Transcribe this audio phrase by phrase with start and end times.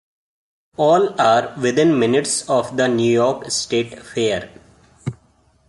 [0.77, 4.49] All are within minutes of the New York State Fair.